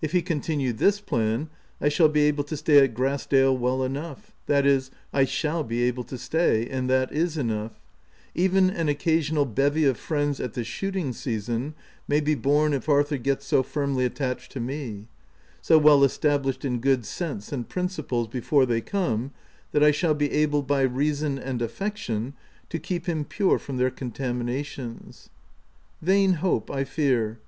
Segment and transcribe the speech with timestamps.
[0.00, 3.82] If he continue this plan, I shall be able to stay at Grass dale well
[3.82, 7.72] enough— that is, I shall be able to stay, and that is enough;
[8.32, 11.74] even an occasional bevy of friends at the shooting season,
[12.06, 15.06] may be borne if Arthur get so firmly attached to me—
[15.60, 19.32] so well established in good sense and principles, before they come,
[19.72, 22.34] that I shall be able, by reason and affection,
[22.68, 24.48] to keep him pure from their con OP WILDFELL HALL.
[24.54, 25.28] 87 taminations.
[26.00, 27.40] Vain hope, I fear!